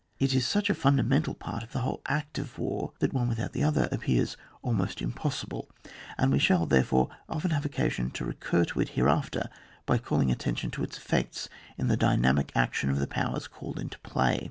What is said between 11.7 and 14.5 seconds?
in the dynamic action of the powers called into play.